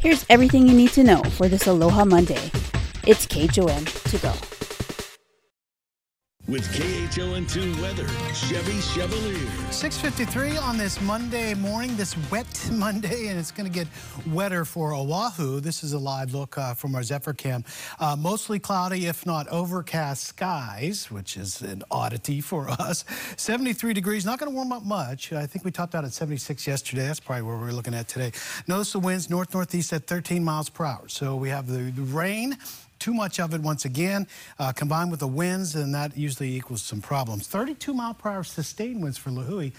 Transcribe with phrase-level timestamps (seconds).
[0.00, 2.50] Here's everything you need to know for this Aloha Monday.
[3.06, 4.49] It's KHON to go.
[6.50, 9.48] With KHON2 weather, Chevy Chevalier.
[9.70, 13.86] 653 on this Monday morning, this wet Monday, and it's going to get
[14.26, 15.60] wetter for Oahu.
[15.60, 17.62] This is a live look uh, from our Zephyr cam.
[18.00, 23.04] Uh, mostly cloudy, if not overcast skies, which is an oddity for us.
[23.36, 25.32] 73 degrees, not going to warm up much.
[25.32, 27.06] I think we topped out at 76 yesterday.
[27.06, 28.32] That's probably where we're looking at today.
[28.66, 31.06] Notice the winds north-northeast at 13 miles per hour.
[31.06, 32.58] So we have the, the rain
[33.00, 34.28] too much of it once again,
[34.58, 37.48] uh, combined with the winds, and that usually equals some problems.
[37.48, 39.72] 32 mile per hour sustained winds for Lihue.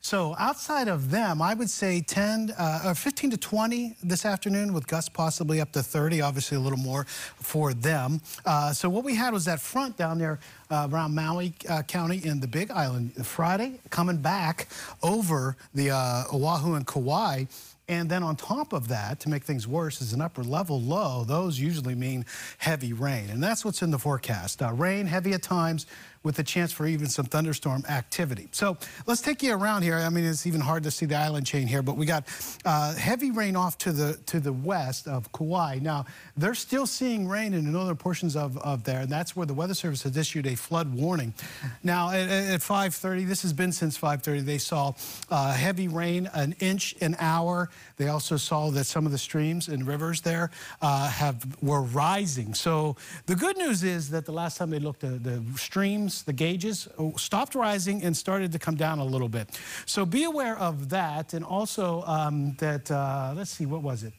[0.00, 4.72] So outside of them, I would say 10 uh, or 15 to 20 this afternoon
[4.72, 8.20] with gusts possibly up to 30, obviously a little more for them.
[8.46, 10.38] Uh, so what we had was that front down there
[10.70, 14.68] uh, around Maui uh, County in the Big Island Friday coming back
[15.02, 17.44] over the uh, Oahu and Kauai.
[17.88, 21.24] And then on top of that, to make things worse, is an upper level low.
[21.24, 22.26] Those usually mean
[22.58, 23.30] heavy rain.
[23.30, 24.60] And that's what's in the forecast.
[24.60, 25.86] Uh, rain, heavy at times,
[26.22, 28.48] with a chance for even some thunderstorm activity.
[28.52, 29.96] So let's take you around here.
[29.96, 32.24] I mean, it's even hard to see the island chain here, but we got
[32.64, 35.78] uh, heavy rain off to the to the west of Kauai.
[35.80, 39.46] Now, they're still seeing rain in the northern portions of, of there, and that's where
[39.46, 41.34] the Weather Service has issued a flood warning.
[41.82, 44.92] Now, at, at 5.30, this has been since 5.30, they saw
[45.30, 47.70] uh, heavy rain, an inch an hour.
[47.96, 50.50] They also saw that some of the streams and rivers there
[50.82, 52.54] uh, have were rising.
[52.54, 52.96] So
[53.26, 56.88] the good news is that the last time they looked, the, the streams the gauges
[56.98, 59.60] uh, stopped rising and started to come down a little bit.
[59.86, 64.12] So be aware of that and also um, that, uh, let's see, what was it?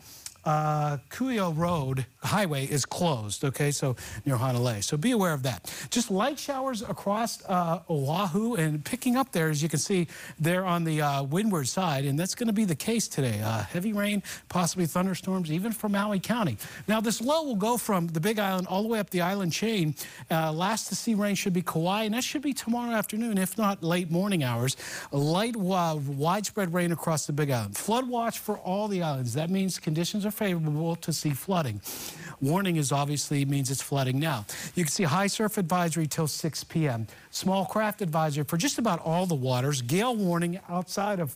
[0.46, 3.96] Uh, Kuhio Road Highway is closed, okay, so
[4.26, 4.84] near Hanalei.
[4.84, 5.74] So be aware of that.
[5.90, 10.08] Just light showers across uh, Oahu and picking up there, as you can see,
[10.40, 13.42] there on the uh, windward side, and that's going to be the case today.
[13.42, 16.58] Uh, heavy rain, possibly thunderstorms, even for Maui County.
[16.88, 19.54] Now, this low will go from the Big Island all the way up the island
[19.54, 19.96] chain.
[20.32, 23.58] Uh, last to see rain should be Kauai, and that should be tomorrow afternoon, if
[23.58, 24.78] not late morning hours.
[25.12, 27.78] Light, uh, widespread rain across the Big Island.
[27.78, 29.34] Flood watch for all the islands.
[29.34, 31.82] That means conditions are are favorable to see flooding.
[32.40, 34.46] Warning is obviously means it's flooding now.
[34.76, 37.08] You can see high surf advisory till 6 p.m.
[37.32, 39.82] Small craft advisory for just about all the waters.
[39.82, 41.36] Gale warning outside of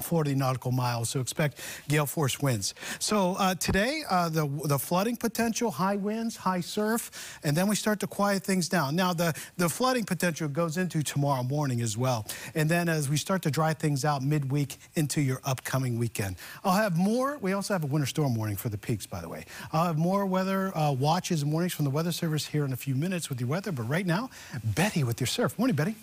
[0.00, 2.74] 40 nautical miles, so expect gale force winds.
[2.98, 7.76] So uh, today, uh, the, the flooding potential, high winds, high surf, and then we
[7.76, 8.96] start to quiet things down.
[8.96, 12.26] Now, the, the flooding potential goes into tomorrow morning as well.
[12.54, 16.36] And then as we start to dry things out midweek into your upcoming weekend.
[16.64, 17.38] I'll have more.
[17.38, 19.44] We also have a winter storm warning for the peaks, by the way.
[19.72, 22.76] I'll have more weather uh, watches and warnings from the Weather Service here in a
[22.76, 23.72] few minutes with your weather.
[23.72, 24.30] But right now,
[24.64, 25.58] Betty with your surf.
[25.58, 25.96] Morning, Betty.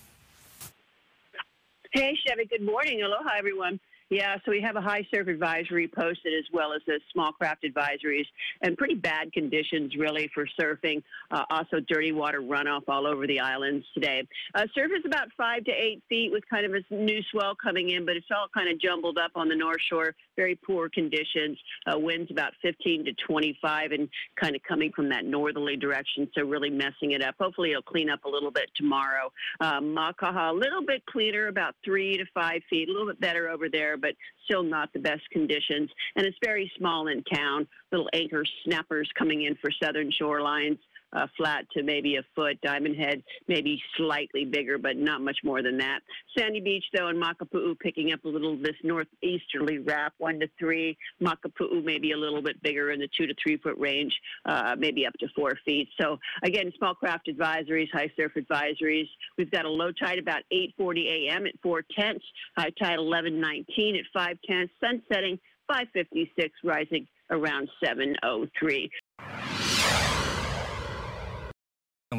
[1.92, 2.46] Hey, Chevy.
[2.46, 3.02] Good morning.
[3.02, 3.80] Aloha, everyone.
[4.09, 7.64] Yeah, so we have a high surf advisory posted as well as the small craft
[7.64, 8.25] advisories
[8.64, 11.03] and pretty bad conditions really for surfing.
[11.30, 14.28] Uh, also dirty water runoff all over the islands today.
[14.56, 17.92] Uh, surf is about five to eight feet with kind of a new swell coming
[17.92, 20.16] in, but it's all kind of jumbled up on the North Shore.
[20.36, 21.59] Very poor conditions.
[21.86, 24.09] Uh, winds about 15 to 25 and
[24.42, 27.36] kind of coming from that northerly direction, so really messing it up.
[27.40, 29.31] Hopefully it'll clean up a little bit tomorrow.
[29.59, 33.50] Uh, Makaha, a little bit cleaner, about three to five feet, a little bit better
[33.50, 34.12] over there but
[34.46, 35.90] still not the best conditions.
[36.16, 40.80] And it's very small in town, little anchor snappers coming in for southern shorelines
[41.14, 42.59] uh, flat to maybe a foot.
[42.62, 46.00] Diamond Head maybe slightly bigger, but not much more than that.
[46.38, 50.98] Sandy Beach, though, and Makapu'u picking up a little this northeasterly wrap, one to three.
[51.22, 54.16] Makapu'u maybe a little bit bigger in the two to three foot range,
[54.46, 55.90] uh, maybe up to four feet.
[56.00, 59.08] So again, small craft advisories, high surf advisories.
[59.38, 61.46] We've got a low tide about 8:40 a.m.
[61.48, 62.25] at four tenths,
[62.58, 68.90] high tide 11:19 at five tenths, sun setting 5:56, rising around 7:03.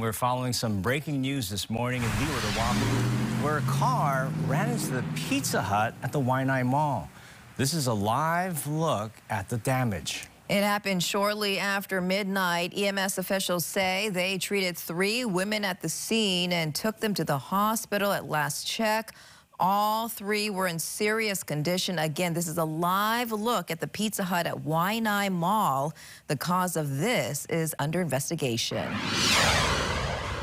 [0.00, 4.92] We're following some breaking news this morning in Leeward, Oahu, where a car ran into
[4.92, 7.10] the Pizza Hut at the Waianae Mall.
[7.58, 10.26] This is a live look at the damage.
[10.48, 12.72] It happened shortly after midnight.
[12.74, 17.36] EMS officials say they treated three women at the scene and took them to the
[17.36, 19.14] hospital at last check.
[19.60, 21.98] All three were in serious condition.
[21.98, 25.92] Again, this is a live look at the Pizza Hut at Waianae Mall.
[26.28, 28.88] The cause of this is under investigation.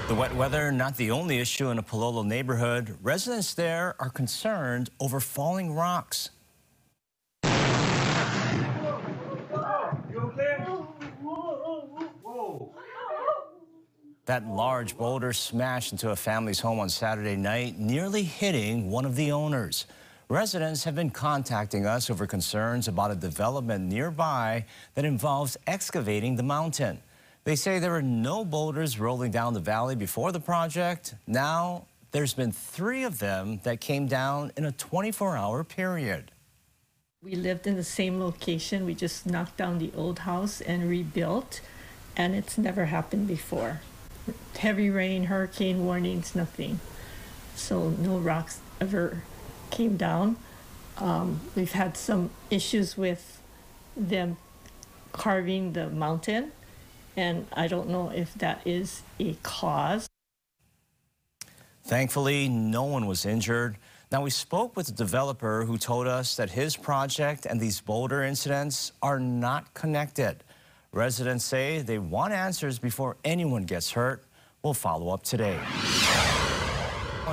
[0.07, 2.98] The wet weather, not the only issue in a Palolo neighborhood.
[3.01, 6.30] Residents there are concerned over falling rocks.
[14.25, 19.18] That large boulder smashed into a family's home on Saturday night, nearly hitting one of
[19.18, 19.88] the owners.
[20.30, 24.63] Residents have been contacting us over concerns about a development nearby
[24.95, 27.01] that involves excavating the mountain.
[27.48, 31.16] They say there were no boulders rolling down the valley before the project.
[31.28, 36.34] Now, there's been three of them that came down in a 24-hour period.
[37.24, 38.86] We lived in the same location.
[38.86, 41.62] We just knocked down the old house and rebuilt,
[42.18, 43.80] and it's never happened before.
[44.58, 46.82] Heavy rain, hurricane warnings, nothing.
[47.56, 49.24] So no rocks ever
[49.70, 50.36] came down.
[50.98, 53.42] Um, we've had some issues with
[53.96, 54.36] them
[55.14, 56.52] carving the mountain,
[57.18, 60.08] and I don't know if that is a cause.
[61.84, 63.78] Thankfully, no one was injured.
[64.12, 68.24] Now, we spoke with the developer who told us that his project and these boulder
[68.24, 70.44] incidents are not connected.
[70.94, 74.24] Residents say they want answers before anyone gets hurt.
[74.63, 75.60] We'll follow up today.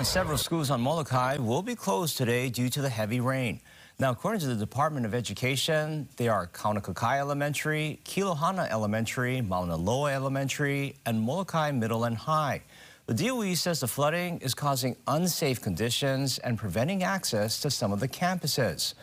[0.03, 3.61] Several schools on Molokai will be closed today due to the heavy rain.
[3.96, 10.12] Now, according to the Department of Education, they are Kaunakakai Elementary, Kilohana Elementary, Mauna Loa
[10.12, 12.62] Elementary, and Molokai Middle and High.
[13.06, 18.00] The DOE says the flooding is causing unsafe conditions and preventing access to some of
[18.00, 18.94] the campuses.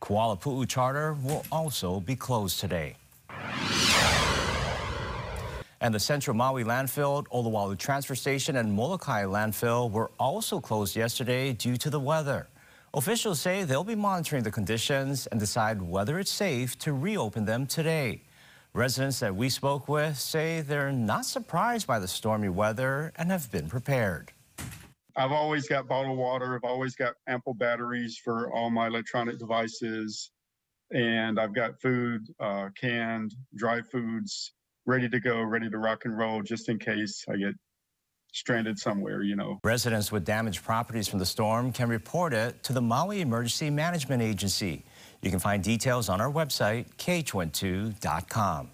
[0.00, 2.96] Kualapu'u Charter will also be closed today.
[5.82, 11.52] And the Central Maui landfill, Olowalu Transfer Station, and Molokai landfill were also closed yesterday
[11.52, 12.48] due to the weather.
[12.98, 17.64] Officials say they'll be monitoring the conditions and decide whether it's safe to reopen them
[17.64, 18.22] today.
[18.74, 23.52] Residents that we spoke with say they're not surprised by the stormy weather and have
[23.52, 24.32] been prepared.
[25.14, 26.56] I've always got bottled water.
[26.56, 30.32] I've always got ample batteries for all my electronic devices.
[30.90, 34.54] And I've got food, uh, canned, dry foods,
[34.86, 37.54] ready to go, ready to rock and roll just in case I get
[38.32, 39.58] stranded somewhere, you know.
[39.64, 44.22] Residents with damaged properties from the storm can report it to the Maui Emergency Management
[44.22, 44.84] Agency.
[45.22, 48.70] You can find details on our website, KHON2.com.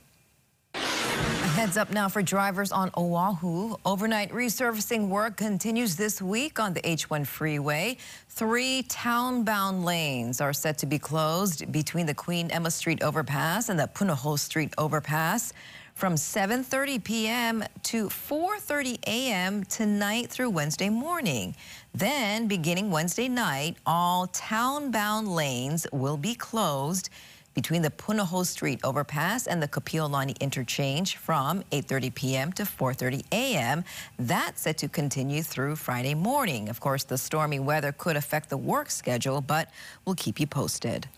[1.54, 3.76] Heads up now for drivers on Oahu.
[3.86, 7.96] Overnight resurfacing work continues this week on the H1 freeway.
[8.28, 13.78] Three town-bound lanes are set to be closed between the Queen Emma Street overpass and
[13.78, 15.52] the Punahou Street overpass
[15.94, 17.64] from 7.30 p.m.
[17.85, 19.64] to 4.30 a.m.
[19.64, 21.55] tonight through Wednesday morning.
[21.94, 27.11] Then, beginning Wednesday night, all town-bound lanes will be closed
[27.55, 32.52] between the Punahou Street overpass and the Kapiolani interchange from 8.30 p.m.
[32.52, 33.85] to 4.30 a.m.
[34.19, 36.69] That's set to continue through Friday morning.
[36.69, 39.70] Of course, the stormy weather could affect the work schedule, but
[40.05, 41.08] we'll keep you posted.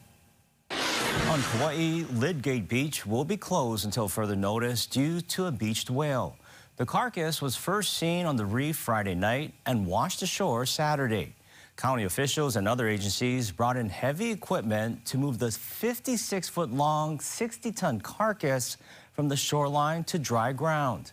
[1.29, 6.37] On Kauai, Lydgate Beach will be closed until further notice due to a beached whale.
[6.77, 11.35] The carcass was first seen on the reef Friday night and washed ashore Saturday.
[11.77, 18.77] County officials and other agencies brought in heavy equipment to move the 56-foot-long, 60-ton carcass
[19.13, 21.13] from the shoreline to dry ground.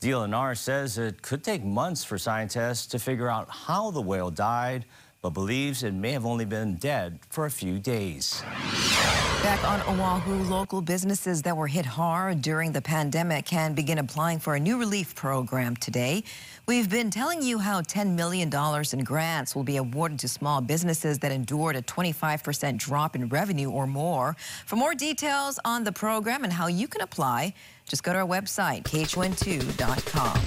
[0.00, 4.84] DLNR says it could take months for scientists to figure out how the whale died,
[5.24, 8.42] but believes it may have only been dead for a few days.
[9.42, 14.38] Back on Oahu, local businesses that were hit hard during the pandemic can begin applying
[14.38, 16.24] for a new relief program today.
[16.68, 18.50] We've been telling you how $10 million
[18.92, 23.70] in grants will be awarded to small businesses that endured a 25% drop in revenue
[23.70, 24.36] or more.
[24.66, 27.54] For more details on the program and how you can apply,
[27.88, 30.38] just go to our website, KHON2.com.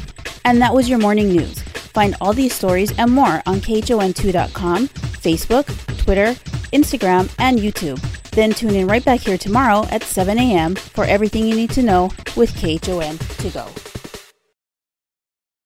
[0.45, 1.66] And that was your morning news.
[1.97, 5.65] Find all these stories and more on KHON2.com, Facebook,
[5.97, 6.35] Twitter,
[6.71, 7.99] Instagram, and YouTube.
[8.29, 10.75] Then tune in right back here tomorrow at 7 a.m.
[10.75, 13.86] for everything you need to know with KHON to go.